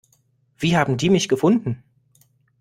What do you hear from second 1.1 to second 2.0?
mich gefunden?